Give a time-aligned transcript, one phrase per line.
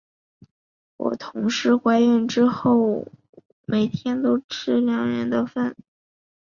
[0.97, 3.05] 我同事怀孕之后，
[3.67, 5.75] 每天都吃两个人的份。